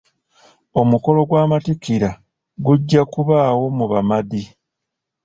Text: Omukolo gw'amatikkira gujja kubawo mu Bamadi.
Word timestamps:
Omukolo 0.81 1.19
gw'amatikkira 1.29 2.09
gujja 2.65 3.01
kubawo 3.13 3.63
mu 3.77 3.85
Bamadi. 3.91 4.43